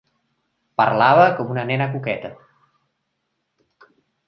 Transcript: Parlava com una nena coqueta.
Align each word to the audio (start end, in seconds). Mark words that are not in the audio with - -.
Parlava 0.81 1.27
com 1.41 1.51
una 1.57 1.67
nena 1.73 1.89
coqueta. 1.93 2.33